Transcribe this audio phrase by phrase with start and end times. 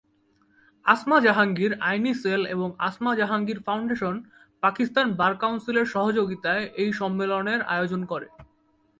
[0.85, 4.15] আসমা জাহাঙ্গীর আইনী সেল এবং Asma Jahangir foundation
[4.63, 8.27] Pakistan bar কাউন্সিলের সহযোগিতায় এই সম্মেলনের আয়োজন করে।